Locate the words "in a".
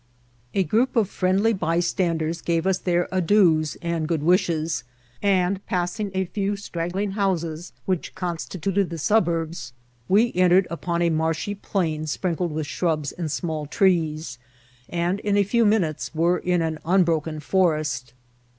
15.19-15.43